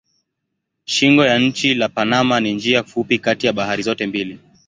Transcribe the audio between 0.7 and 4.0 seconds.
Shingo ya nchi la Panama ni njia fupi kati ya bahari